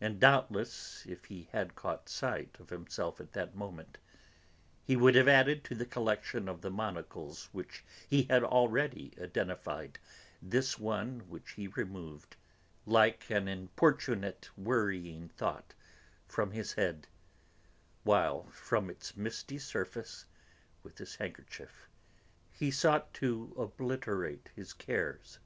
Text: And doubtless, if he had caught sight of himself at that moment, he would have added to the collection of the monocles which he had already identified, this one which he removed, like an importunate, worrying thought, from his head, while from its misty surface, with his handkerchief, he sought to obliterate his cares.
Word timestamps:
And 0.00 0.18
doubtless, 0.18 1.06
if 1.06 1.26
he 1.26 1.48
had 1.52 1.76
caught 1.76 2.08
sight 2.08 2.56
of 2.58 2.70
himself 2.70 3.20
at 3.20 3.34
that 3.34 3.54
moment, 3.54 3.98
he 4.82 4.96
would 4.96 5.14
have 5.14 5.28
added 5.28 5.62
to 5.62 5.76
the 5.76 5.86
collection 5.86 6.48
of 6.48 6.60
the 6.60 6.72
monocles 6.72 7.48
which 7.52 7.84
he 8.08 8.24
had 8.24 8.42
already 8.42 9.12
identified, 9.16 10.00
this 10.42 10.76
one 10.76 11.20
which 11.28 11.52
he 11.52 11.68
removed, 11.68 12.34
like 12.84 13.30
an 13.30 13.46
importunate, 13.46 14.50
worrying 14.56 15.28
thought, 15.28 15.72
from 16.26 16.50
his 16.50 16.72
head, 16.72 17.06
while 18.02 18.42
from 18.50 18.90
its 18.90 19.16
misty 19.16 19.60
surface, 19.60 20.26
with 20.82 20.98
his 20.98 21.14
handkerchief, 21.14 21.88
he 22.50 22.72
sought 22.72 23.14
to 23.14 23.54
obliterate 23.56 24.50
his 24.56 24.72
cares. 24.72 25.38